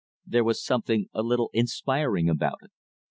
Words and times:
There 0.25 0.43
was 0.43 0.65
something 0.65 1.09
a 1.13 1.21
little 1.21 1.51
inspiring 1.53 2.27
about 2.27 2.57
it. 2.63 2.71